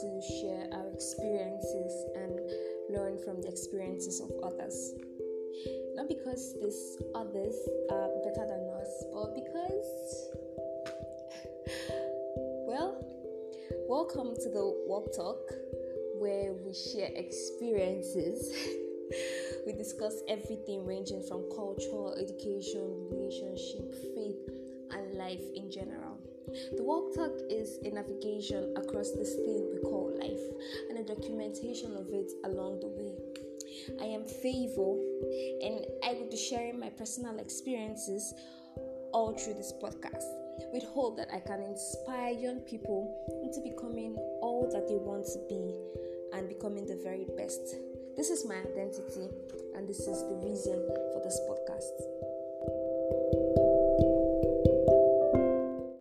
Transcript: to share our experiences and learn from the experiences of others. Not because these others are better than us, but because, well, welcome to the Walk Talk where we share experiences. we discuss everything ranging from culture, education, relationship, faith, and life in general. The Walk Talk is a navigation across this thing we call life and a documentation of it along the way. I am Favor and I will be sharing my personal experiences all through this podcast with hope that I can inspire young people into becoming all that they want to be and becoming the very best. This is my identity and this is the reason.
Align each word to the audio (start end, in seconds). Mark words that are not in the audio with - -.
to 0.00 0.20
share 0.20 0.68
our 0.72 0.88
experiences 0.92 2.04
and 2.16 2.38
learn 2.90 3.16
from 3.24 3.40
the 3.40 3.48
experiences 3.48 4.20
of 4.20 4.30
others. 4.44 4.92
Not 5.94 6.08
because 6.08 6.52
these 6.60 6.98
others 7.14 7.56
are 7.90 8.08
better 8.22 8.44
than 8.44 8.68
us, 8.76 9.04
but 9.14 9.34
because, 9.34 9.88
well, 12.68 13.00
welcome 13.88 14.34
to 14.36 14.50
the 14.50 14.68
Walk 14.86 15.16
Talk 15.16 15.40
where 16.18 16.52
we 16.52 16.74
share 16.74 17.10
experiences. 17.14 18.52
we 19.66 19.72
discuss 19.72 20.20
everything 20.28 20.84
ranging 20.84 21.22
from 21.22 21.48
culture, 21.56 22.20
education, 22.20 23.08
relationship, 23.10 23.94
faith, 24.14 24.44
and 24.90 25.14
life 25.14 25.44
in 25.54 25.70
general. 25.70 26.15
The 26.46 26.82
Walk 26.82 27.14
Talk 27.14 27.32
is 27.50 27.78
a 27.84 27.90
navigation 27.90 28.74
across 28.76 29.10
this 29.12 29.34
thing 29.34 29.68
we 29.72 29.80
call 29.80 30.16
life 30.20 30.40
and 30.88 30.98
a 30.98 31.02
documentation 31.02 31.96
of 31.96 32.06
it 32.12 32.30
along 32.44 32.80
the 32.80 32.88
way. 32.88 33.14
I 34.00 34.04
am 34.04 34.24
Favor 34.24 34.94
and 35.62 35.84
I 36.04 36.14
will 36.14 36.30
be 36.30 36.36
sharing 36.36 36.78
my 36.78 36.90
personal 36.90 37.38
experiences 37.38 38.32
all 39.12 39.36
through 39.36 39.54
this 39.54 39.72
podcast 39.82 40.24
with 40.72 40.84
hope 40.84 41.16
that 41.16 41.28
I 41.34 41.40
can 41.40 41.62
inspire 41.62 42.30
young 42.30 42.60
people 42.60 43.10
into 43.42 43.60
becoming 43.60 44.14
all 44.40 44.70
that 44.72 44.88
they 44.88 44.96
want 44.96 45.26
to 45.26 45.40
be 45.48 45.74
and 46.32 46.48
becoming 46.48 46.86
the 46.86 47.00
very 47.02 47.26
best. 47.36 47.76
This 48.16 48.30
is 48.30 48.46
my 48.46 48.56
identity 48.56 49.28
and 49.74 49.88
this 49.88 50.00
is 50.00 50.22
the 50.28 50.40
reason. 50.42 51.05